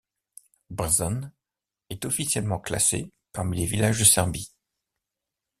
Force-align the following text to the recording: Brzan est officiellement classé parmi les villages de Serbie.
Brzan 0.71 1.29
est 1.91 2.05
officiellement 2.05 2.57
classé 2.59 3.11
parmi 3.33 3.57
les 3.59 3.67
villages 3.67 3.99
de 3.99 4.03
Serbie. 4.03 4.51